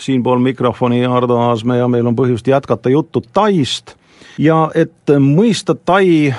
siinpool 0.00 0.38
mikrofoni 0.38 1.06
Ardo 1.06 1.36
Aasmäe 1.38 1.78
ja 1.78 1.88
meil 1.88 2.06
on 2.06 2.16
põhjust 2.16 2.46
jätkata 2.48 2.90
juttu 2.90 3.22
Taist 3.32 3.94
ja 4.38 4.70
et 4.74 5.12
mõista 5.20 5.74
Tai 5.74 6.34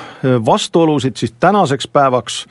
vastuolusid, 0.45 1.15
siis 1.15 1.33
tänaseks 1.39 1.87
päevaks 1.87 2.45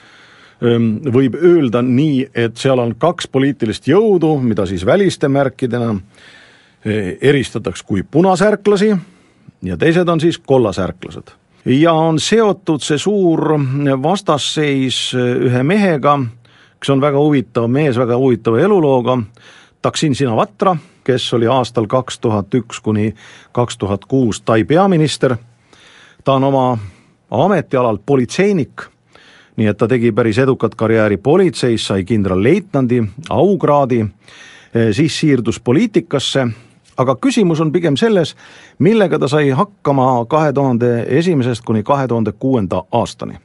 ähm, 0.64 0.96
võib 1.14 1.34
öelda 1.34 1.82
nii, 1.82 2.28
et 2.34 2.56
seal 2.56 2.78
on 2.78 2.94
kaks 2.98 3.28
poliitilist 3.28 3.88
jõudu, 3.88 4.36
mida 4.42 4.66
siis 4.66 4.86
väliste 4.86 5.28
märkidena 5.28 5.90
äh, 5.94 7.16
eristatakse 7.20 7.84
kui 7.86 8.02
punasärklasi 8.02 8.94
ja 9.62 9.76
teised 9.76 10.08
on 10.08 10.20
siis 10.20 10.38
kollasärklased. 10.38 11.39
Ja 11.64 11.92
on 11.92 12.20
seotud 12.20 12.82
see 12.82 12.98
suur 12.98 13.54
vastasseis 14.02 15.10
ühe 15.14 15.62
mehega, 15.62 16.18
kes 16.80 16.90
on 16.90 17.00
väga 17.00 17.18
huvitav 17.18 17.68
mees, 17.68 17.98
väga 17.98 18.16
huvitava 18.16 18.60
elulooga, 18.60 19.18
Taksin 19.82 20.14
Sinavatra 20.14 20.76
kes 21.04 21.34
oli 21.34 21.46
aastal 21.46 21.86
kaks 21.86 22.18
tuhat 22.18 22.54
üks 22.54 22.80
kuni 22.82 23.14
kaks 23.52 23.78
tuhat 23.78 24.04
kuus 24.04 24.40
Tai 24.40 24.64
peaminister. 24.64 25.36
ta 26.24 26.32
on 26.32 26.44
oma 26.44 26.78
ametialalt 27.30 28.02
politseinik, 28.06 28.82
nii 29.56 29.66
et 29.66 29.76
ta 29.76 29.88
tegi 29.88 30.12
päris 30.12 30.38
edukat 30.38 30.74
karjääri 30.74 31.16
politseis, 31.16 31.86
sai 31.86 32.04
kindralleitnandi 32.04 33.02
aukraadi, 33.30 34.00
eh, 34.00 34.92
siis 34.92 35.20
siirdus 35.20 35.60
poliitikasse 35.60 36.46
aga 37.00 37.16
küsimus 37.16 37.60
on 37.60 37.72
pigem 37.72 37.96
selles, 37.96 38.34
millega 38.78 39.18
ta 39.18 39.28
sai 39.28 39.50
hakkama 39.56 40.24
kahe 40.30 40.52
tuhande 40.52 41.06
esimesest 41.08 41.64
kuni 41.64 41.82
kahe 41.82 42.08
tuhande 42.08 42.32
kuuenda 42.32 42.82
aastani. 42.92 43.38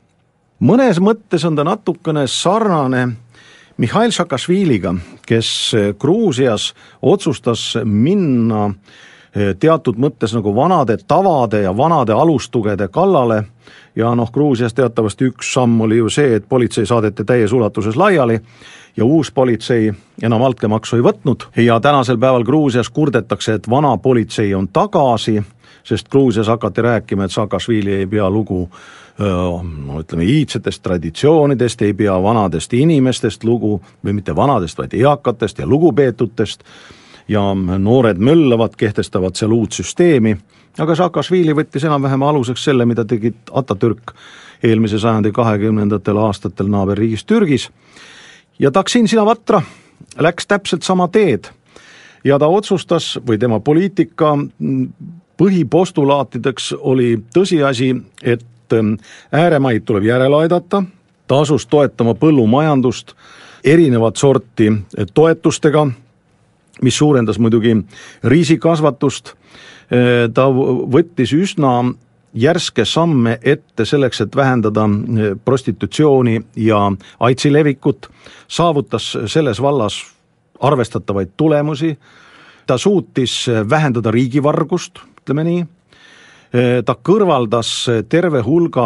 mõnes 0.59 0.99
mõttes 0.99 1.45
on 1.45 1.55
ta 1.55 1.63
natukene 1.63 2.27
sarnane 2.27 3.07
Mihhail 3.77 4.11
Saakašviliga, 4.11 4.95
kes 5.27 5.75
Gruusias 5.99 6.73
otsustas 7.01 7.75
minna 7.83 8.69
eh, 8.69 8.75
teatud 9.59 9.97
mõttes 9.99 10.33
nagu 10.35 10.53
vanade 10.55 10.97
tavade 11.07 11.61
ja 11.61 11.77
vanade 11.77 12.13
alustugede 12.13 12.87
kallale. 12.87 13.43
Ja 13.95 14.15
noh, 14.15 14.31
Gruusias 14.31 14.73
teatavasti 14.73 15.29
üks 15.31 15.53
samm 15.53 15.81
oli 15.81 15.97
ju 15.97 16.09
see, 16.09 16.35
et 16.35 16.49
politsei 16.49 16.85
saadeti 16.85 17.23
täies 17.23 17.53
ulatuses 17.53 17.95
laiali 17.95 18.39
ja 18.97 19.05
uus 19.05 19.31
politsei 19.31 19.93
enam 20.23 20.43
altkäemaksu 20.43 20.95
ei 20.95 21.03
võtnud. 21.03 21.47
Ja 21.57 21.79
tänasel 21.79 22.17
päeval 22.17 22.43
Gruusias 22.43 22.89
kurdetakse, 22.89 23.53
et 23.53 23.69
vana 23.69 23.97
politsei 23.97 24.53
on 24.55 24.67
tagasi, 24.67 25.41
sest 25.83 26.09
Gruusias 26.09 26.47
hakati 26.47 26.81
rääkima, 26.81 27.25
et 27.25 27.31
Saakašvili 27.31 27.93
ei 27.93 28.07
pea 28.07 28.29
lugu 28.29 28.69
no 29.17 29.99
ütleme, 30.01 30.23
iidsetest 30.27 30.83
traditsioonidest, 30.83 31.81
ei 31.81 31.93
pea 31.93 32.15
vanadest 32.23 32.73
inimestest 32.73 33.43
lugu 33.43 33.79
või 34.03 34.17
mitte 34.19 34.35
vanadest, 34.35 34.77
vaid 34.77 34.93
eakatest 34.93 35.59
ja 35.59 35.67
lugupeetutest 35.67 36.63
ja 37.27 37.41
noored 37.79 38.17
möllavad, 38.17 38.75
kehtestavad 38.77 39.35
seal 39.35 39.51
uut 39.51 39.73
süsteemi, 39.73 40.35
aga 40.79 40.95
Saakašvili 40.95 41.55
võttis 41.57 41.85
enam-vähem 41.87 42.23
aluseks 42.23 42.63
selle, 42.63 42.85
mida 42.85 43.05
tegi 43.05 43.33
Atatürk 43.51 44.13
eelmise 44.63 44.99
sajandi 44.99 45.31
kahekümnendatel 45.31 46.17
aastatel 46.17 46.69
naaberriigis 46.71 47.25
Türgis. 47.25 47.69
Ja 48.59 48.71
Taksin 48.71 49.07
Sinavatra 49.07 49.61
läks 50.19 50.47
täpselt 50.47 50.83
sama 50.83 51.07
teed. 51.07 51.49
Ja 52.23 52.39
ta 52.39 52.47
otsustas 52.47 53.17
või 53.27 53.37
tema 53.37 53.59
poliitika 53.59 54.33
põhipostulaatideks 55.37 56.73
oli 56.79 57.17
tõsiasi, 57.35 57.91
et 58.23 58.45
Ähm, 58.73 58.93
ääremaid 59.31 59.81
tuleb 59.85 60.03
järele 60.03 60.35
aidata, 60.35 60.83
ta 61.27 61.39
asus 61.39 61.67
toetama 61.67 62.15
põllumajandust 62.15 63.13
erinevat 63.63 64.15
sorti 64.15 64.67
äh, 64.71 65.05
toetustega, 65.13 65.87
mis 66.81 66.97
suurendas 66.97 67.39
muidugi 67.39 67.75
riisikasvatust, 68.23 69.33
ta 70.33 70.45
võttis 70.49 71.31
üsna 71.37 71.75
järske 72.35 72.85
samme 72.85 73.37
ette 73.43 73.85
selleks, 73.85 74.21
et 74.21 74.35
vähendada 74.35 74.83
äh, 74.83 75.37
prostitutsiooni 75.45 76.41
ja 76.55 76.91
AIDSi 77.19 77.53
levikut, 77.53 78.09
saavutas 78.47 79.13
selles 79.31 79.61
vallas 79.61 80.01
arvestatavaid 80.59 81.35
tulemusi, 81.37 81.95
ta 82.67 82.77
suutis 82.77 83.45
vähendada 83.69 84.11
riigivargust, 84.11 84.99
ütleme 85.21 85.43
nii, 85.43 85.65
ta 86.85 86.95
kõrvaldas 87.03 87.69
terve 88.09 88.39
hulga 88.45 88.85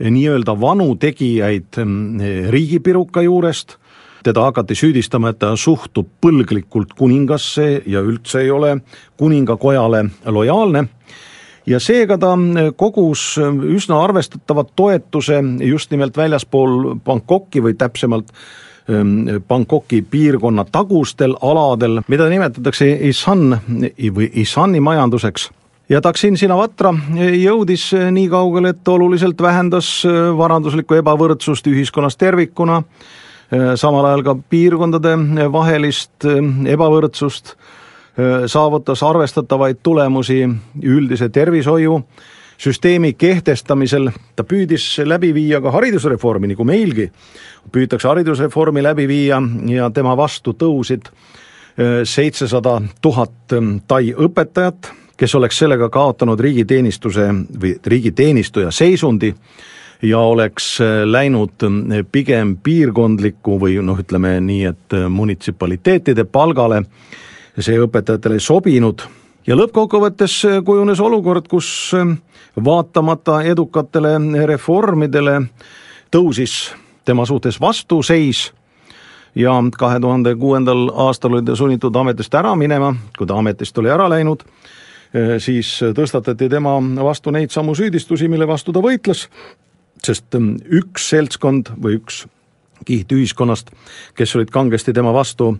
nii-öelda 0.00 0.54
vanu 0.60 0.94
tegijaid 1.00 1.80
äh, 1.80 1.90
riigipiruka 2.52 3.24
juurest, 3.24 3.76
teda 4.26 4.48
hakati 4.48 4.74
süüdistama, 4.78 5.30
et 5.32 5.40
ta 5.42 5.54
suhtub 5.56 6.08
põlglikult 6.22 6.96
kuningasse 6.98 7.82
ja 7.86 8.02
üldse 8.02 8.42
ei 8.42 8.50
ole 8.50 8.76
kuningakojale 9.20 10.04
lojaalne. 10.26 10.86
Ja 11.66 11.80
seega 11.82 12.14
ta 12.18 12.34
kogus 12.78 13.32
üsna 13.42 13.98
arvestatava 14.04 14.62
toetuse 14.78 15.40
just 15.66 15.90
nimelt 15.90 16.16
väljaspool 16.16 16.94
Bangkoki 17.04 17.62
või 17.62 17.74
täpsemalt 17.74 18.30
ähm, 18.90 19.42
Bangkoki 19.48 20.04
piirkonna 20.06 20.64
tagustel 20.70 21.34
aladel, 21.42 22.04
mida 22.06 22.28
nimetatakse 22.30 22.92
Isan 23.10 23.58
või 23.66 24.30
Isani 24.42 24.80
majanduseks. 24.80 25.50
Ja 25.90 26.00
Taksin 26.02 26.34
Sinavatra 26.38 26.90
jõudis 27.14 27.92
nii 27.94 28.26
kaugele, 28.30 28.72
et 28.74 28.88
oluliselt 28.90 29.38
vähendas 29.42 29.88
varanduslikku 30.38 30.96
ebavõrdsust 30.98 31.66
ühiskonnas 31.70 32.18
tervikuna, 32.18 32.80
samal 33.50 34.06
ajal 34.08 34.22
ka 34.26 34.34
piirkondade 34.50 35.14
vahelist 35.52 36.26
ebavõrdsust, 36.72 37.54
saavutas 38.48 39.02
arvestatavaid 39.06 39.82
tulemusi 39.82 40.40
üldise 40.82 41.28
tervishoiu 41.28 42.00
süsteemi 42.56 43.12
kehtestamisel, 43.12 44.08
ta 44.36 44.44
püüdis 44.44 44.84
läbi 45.04 45.34
viia 45.36 45.60
ka 45.60 45.70
haridusreformi, 45.74 46.54
nagu 46.54 46.64
meilgi 46.64 47.10
püütakse 47.72 48.08
haridusreformi 48.08 48.82
läbi 48.82 49.04
viia 49.08 49.42
ja 49.68 49.90
tema 49.92 50.16
vastu 50.16 50.56
tõusid 50.56 51.10
seitsesada 52.08 52.78
tuhat 53.04 53.52
tai 53.86 54.14
õpetajat 54.16 54.88
kes 55.16 55.34
oleks 55.34 55.58
sellega 55.58 55.88
kaotanud 55.88 56.40
riigiteenistuse 56.40 57.28
või 57.60 57.74
riigiteenistuja 57.86 58.70
seisundi 58.70 59.32
ja 60.02 60.18
oleks 60.18 60.80
äh, 60.80 60.86
läinud 61.04 61.62
äh, 61.62 62.04
pigem 62.12 62.56
piirkondliku 62.56 63.58
või 63.60 63.78
noh, 63.82 63.98
ütleme 64.00 64.36
nii, 64.40 64.64
et 64.64 64.96
äh, 64.96 65.08
munitsipaliteetide 65.08 66.24
palgale, 66.24 66.82
see 67.58 67.78
õpetajatele 67.80 68.36
ei 68.36 68.44
sobinud 68.44 69.06
ja 69.46 69.56
lõppkokkuvõttes 69.56 70.42
kujunes 70.64 71.00
olukord, 71.00 71.48
kus 71.48 71.92
vaatamata 72.64 73.40
edukatele 73.48 74.18
reformidele 74.46 75.40
tõusis 76.12 76.74
tema 77.04 77.24
suhtes 77.26 77.60
vastuseis 77.60 78.50
ja 79.34 79.54
kahe 79.78 80.00
tuhande 80.00 80.34
kuuendal 80.36 80.90
aastal 81.06 81.38
oli 81.38 81.46
ta 81.46 81.56
sunnitud 81.56 81.96
ametist 81.96 82.34
ära 82.34 82.54
minema, 82.56 82.92
kui 83.16 83.26
ta 83.26 83.38
ametist 83.38 83.78
oli 83.78 83.92
ära 83.92 84.08
läinud 84.12 84.44
siis 85.40 85.78
tõstatati 85.96 86.50
tema 86.50 86.74
vastu 87.04 87.32
neid 87.32 87.54
samu 87.54 87.72
süüdistusi, 87.78 88.28
mille 88.28 88.44
vastu 88.48 88.74
ta 88.74 88.82
võitles, 88.84 89.28
sest 90.06 90.36
mm, 90.38 90.56
üks 90.80 91.10
seltskond 91.12 91.72
või 91.82 92.00
üks 92.00 92.24
kiht 92.86 93.10
ühiskonnast, 93.12 93.72
kes 94.14 94.34
olid 94.36 94.50
kangesti 94.52 94.92
tema 94.94 95.10
vastu, 95.14 95.54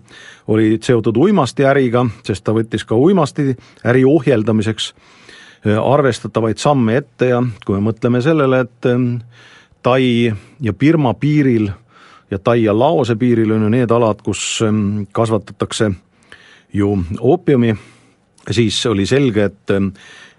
olid 0.52 0.84
seotud 0.86 1.16
uimastiäriga, 1.16 2.04
sest 2.26 2.44
ta 2.44 2.54
võttis 2.54 2.84
ka 2.86 2.98
uimastiäri 3.00 4.04
ohjeldamiseks 4.06 4.92
eh, 4.92 5.78
arvestatavaid 5.80 6.60
samme 6.62 7.00
ette 7.00 7.32
ja 7.32 7.42
kui 7.64 7.78
me 7.78 7.90
mõtleme 7.90 8.22
sellele, 8.24 8.66
et 8.66 8.92
mm, 8.92 9.18
Tai 9.86 10.02
ja 10.66 10.72
Birma 10.74 11.12
piiril 11.14 11.68
ja 12.30 12.38
Tai 12.42 12.56
ja 12.58 12.72
Laose 12.74 13.14
piiril 13.16 13.52
on 13.54 13.68
ju 13.68 13.68
need 13.70 13.92
alad, 13.94 14.22
kus 14.24 14.58
mm, 14.66 15.12
kasvatatakse 15.14 15.92
ju 16.74 16.90
oopiumi 17.20 17.76
siis 18.50 18.86
oli 18.86 19.06
selge, 19.06 19.44
et 19.44 19.70
ähm, 19.70 19.88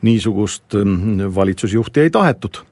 niisugust 0.02 0.76
ähm, 0.76 1.20
valitsusjuhti 1.36 2.00
ei 2.00 2.10
tahetud. 2.10 2.64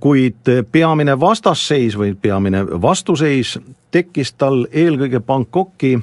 Kuid 0.00 0.46
peamine 0.72 1.16
vastasseis 1.20 1.96
või 1.98 2.12
peamine 2.14 2.60
vastuseis 2.82 3.56
tekkis 3.90 4.32
tal 4.38 4.68
eelkõige 4.70 5.18
Bangkoki 5.20 5.96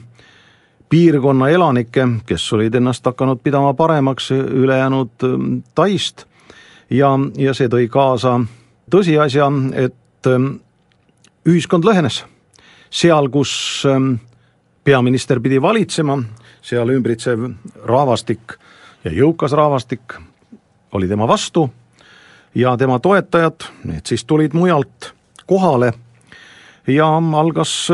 piirkonna 0.92 1.48
elanikke, 1.50 2.08
kes 2.28 2.50
olid 2.54 2.76
ennast 2.76 3.06
hakanud 3.06 3.40
pidama 3.44 3.74
paremaks 3.74 4.32
ülejäänud 4.32 5.24
ähm, 5.24 5.62
Taist 5.76 6.26
ja, 6.90 7.14
ja 7.38 7.54
see 7.56 7.72
tõi 7.72 7.88
kaasa 7.88 8.42
tõsiasja, 8.92 9.48
et 9.80 10.28
ühiskond 11.48 11.88
lõhenes. 11.88 12.26
seal, 12.92 13.30
kus 13.32 13.86
peaminister 14.84 15.40
pidi 15.40 15.62
valitsema, 15.62 16.18
seal 16.62 16.90
ümbritsev 16.92 17.48
rahvastik 17.88 18.58
ja 19.04 19.12
jõukas 19.12 19.56
rahvastik 19.56 20.18
oli 20.92 21.08
tema 21.08 21.28
vastu 21.28 21.70
ja 22.56 22.78
tema 22.78 23.00
toetajad, 23.00 23.68
need 23.84 24.06
siis 24.06 24.26
tulid 24.26 24.54
mujalt 24.54 25.14
kohale 25.46 25.94
ja 26.88 27.08
algas 27.38 27.90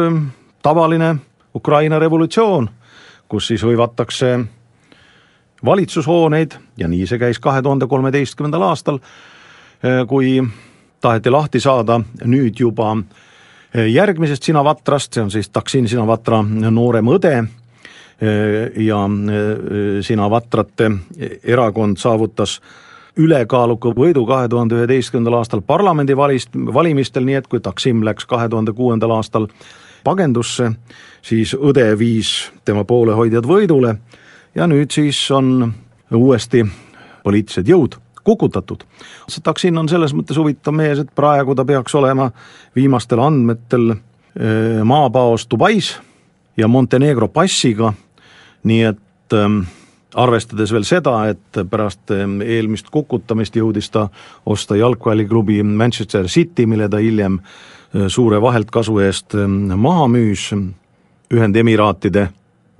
tavaline 0.61 1.15
Ukraina 1.55 1.99
revolutsioon, 1.99 2.69
kus 3.27 3.47
siis 3.47 3.63
hõivatakse 3.63 4.39
valitsushooneid 5.65 6.57
ja 6.77 6.87
nii 6.87 7.07
see 7.07 7.19
käis 7.19 7.39
kahe 7.39 7.61
tuhande 7.61 7.87
kolmeteistkümnendal 7.87 8.61
aastal, 8.69 8.99
kui 10.07 10.41
taheti 11.01 11.29
lahti 11.29 11.59
saada 11.59 11.99
nüüd 12.25 12.59
juba 12.59 12.95
järgmisest 13.73 14.43
Sinavatrast, 14.43 15.13
see 15.13 15.23
on 15.23 15.31
siis 15.31 15.49
Taksin 15.49 15.87
Sinavatra 15.89 16.41
noorem 16.71 17.09
õde 17.13 17.33
ja 18.81 19.01
Sinavatrate 20.01 20.91
erakond 21.43 21.97
saavutas 22.01 22.61
ülekaaluka 23.17 23.91
võidu 23.97 24.25
kahe 24.25 24.49
tuhande 24.49 24.77
üheteistkümnendal 24.77 25.39
aastal 25.39 25.61
parlamendivalist, 25.61 26.53
valimistel, 26.53 27.25
nii 27.25 27.39
et 27.41 27.47
kui 27.47 27.59
Taksim 27.63 28.03
läks 28.05 28.25
kahe 28.25 28.49
tuhande 28.49 28.73
kuuendal 28.77 29.15
aastal 29.17 29.47
pagendusse, 30.03 30.71
siis 31.21 31.53
õde 31.57 31.89
viis 31.99 32.51
tema 32.65 32.85
poolehoidjad 32.87 33.47
võidule 33.47 33.95
ja 34.55 34.67
nüüd 34.67 34.93
siis 34.93 35.19
on 35.31 35.73
uuesti 36.13 36.65
poliitilised 37.23 37.67
jõud 37.67 37.97
kukutatud. 38.27 38.83
see 39.27 39.41
Taksin 39.43 39.77
on 39.77 39.89
selles 39.89 40.13
mõttes 40.13 40.37
huvitav 40.37 40.75
mees, 40.75 40.99
et 40.99 41.11
praegu 41.15 41.55
ta 41.55 41.65
peaks 41.65 41.95
olema 41.95 42.31
viimastel 42.75 43.21
andmetel 43.23 43.91
eh, 43.93 44.83
maapaos 44.83 45.47
Dubais 45.51 45.93
ja 46.57 46.67
Montenegro 46.67 47.27
passiga, 47.27 47.93
nii 48.63 48.83
et 48.83 49.33
ähm, 49.33 49.61
arvestades 50.17 50.71
veel 50.73 50.85
seda, 50.87 51.13
et 51.29 51.61
pärast 51.69 52.11
eelmist 52.11 52.89
kukutamist 52.93 53.55
jõudis 53.55 53.91
ta 53.93 54.07
osta 54.45 54.75
jalgpalliklubi 54.79 55.61
Manchester 55.63 56.27
City, 56.27 56.65
mille 56.65 56.89
ta 56.89 56.97
hiljem 57.01 57.39
suure 58.07 58.41
vaheltkasu 58.41 58.99
eest 59.05 59.37
maha 59.77 60.09
müüs 60.11 60.49
Ühendemiraatide 61.33 62.29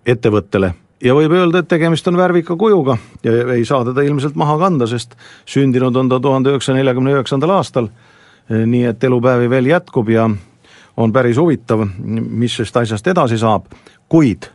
ettevõttele. 0.07 0.73
Ja 1.03 1.13
võib 1.13 1.33
öelda, 1.35 1.61
et 1.61 1.67
tegemist 1.69 2.07
on 2.09 2.17
värvika 2.17 2.55
kujuga 2.57 2.95
ja 3.23 3.33
ei 3.53 3.65
saa 3.67 3.83
teda 3.85 4.01
ilmselt 4.01 4.37
maha 4.39 4.55
kanda, 4.57 4.87
sest 4.89 5.13
sündinud 5.45 5.95
on 5.99 6.09
ta 6.09 6.17
tuhande 6.19 6.53
üheksasaja 6.53 6.79
neljakümne 6.79 7.13
üheksandal 7.13 7.53
aastal, 7.59 7.89
äh, 7.91 8.63
nii 8.65 8.87
et 8.89 9.03
elupäevi 9.03 9.49
veel 9.51 9.69
jätkub 9.69 10.09
ja 10.09 10.29
on 10.97 11.13
päris 11.13 11.37
huvitav, 11.37 11.83
mis 12.01 12.55
sellest 12.57 12.81
asjast 12.81 13.11
edasi 13.13 13.37
saab, 13.37 13.67
kuid 14.09 14.49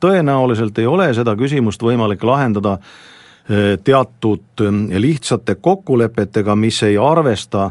tõenäoliselt 0.00 0.78
ei 0.78 0.86
ole 0.86 1.12
seda 1.14 1.36
küsimust 1.36 1.82
võimalik 1.82 2.24
lahendada 2.24 2.78
äh, 2.78 3.76
teatud 3.84 4.62
äh, 4.64 5.00
lihtsate 5.00 5.54
kokkulepetega, 5.54 6.56
mis 6.56 6.82
ei 6.82 6.98
arvesta 6.98 7.70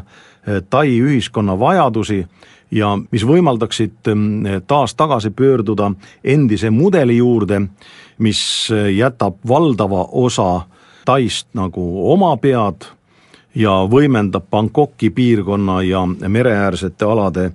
Tai 0.70 0.88
ühiskonna 0.88 1.58
vajadusi 1.60 2.22
ja 2.70 2.94
mis 3.10 3.24
võimaldaksid 3.26 4.08
taas 4.66 4.94
tagasi 4.96 5.28
pöörduda 5.30 5.90
endise 6.24 6.70
mudeli 6.70 7.18
juurde, 7.18 7.60
mis 8.18 8.40
jätab 8.96 9.42
valdava 9.48 10.06
osa 10.12 10.62
Taist 11.04 11.48
nagu 11.56 11.84
oma 12.12 12.34
pead 12.36 12.88
ja 13.54 13.70
võimendab 13.88 14.48
Bangkoki 14.50 15.10
piirkonna 15.10 15.82
ja 15.82 16.06
mereäärsete 16.06 17.04
alade 17.04 17.50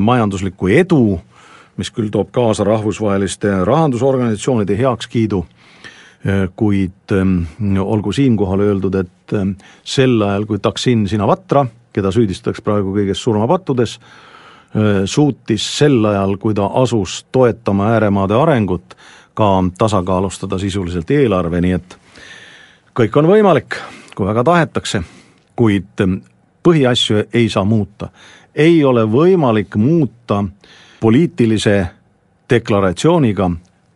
majanduslikku 0.00 0.68
edu, 0.68 1.18
mis 1.76 1.90
küll 1.94 2.10
toob 2.12 2.30
kaasa 2.34 2.64
rahvusvaheliste 2.64 3.64
rahandusorganisatsioonide 3.64 4.78
heakskiidu, 4.78 5.44
äh, 5.44 6.44
kuid 6.56 7.12
ähm, 7.12 7.40
olgu 7.80 8.12
siinkohal 8.12 8.66
öeldud, 8.66 8.94
et 8.94 9.34
sel 9.84 10.20
ajal, 10.22 10.46
kui 10.46 10.58
Taksin 10.58 11.08
Sinavatra, 11.08 11.66
keda 11.94 12.12
süüdistatakse 12.12 12.62
praegu 12.62 12.92
kõiges 12.96 13.22
surmapattudes, 13.22 13.98
suutis 15.06 15.64
sel 15.78 16.00
ajal, 16.10 16.34
kui 16.42 16.54
ta 16.54 16.66
asus 16.82 17.20
toetama 17.32 17.92
ääremaade 17.94 18.34
arengut, 18.34 18.96
ka 19.34 19.48
tasakaalustada 19.78 20.58
sisuliselt 20.58 21.10
eelarve, 21.10 21.60
nii 21.62 21.76
et 21.78 21.96
kõik 22.94 23.18
on 23.18 23.28
võimalik, 23.30 23.78
kui 24.14 24.26
väga 24.26 24.44
tahetakse, 24.46 25.02
kuid 25.56 26.02
põhiasju 26.64 27.26
ei 27.32 27.48
saa 27.48 27.64
muuta. 27.64 28.08
ei 28.54 28.84
ole 28.84 29.02
võimalik 29.04 29.76
muuta 29.76 30.44
poliitilise 31.04 31.74
deklaratsiooniga 32.48 33.50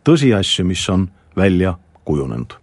tõsiasju, 0.05 0.65
mis 0.69 0.83
on 0.93 1.07
välja 1.37 1.73
kujunenud 2.05 2.59